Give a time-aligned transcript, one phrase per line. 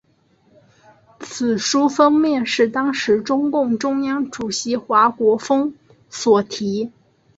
[1.19, 5.75] 此书封面是当时中共中央主席华国锋
[6.09, 6.91] 所题。